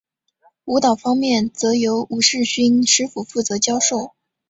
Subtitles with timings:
[0.65, 4.15] 舞蹈方面则由吴世勋师傅负责教授。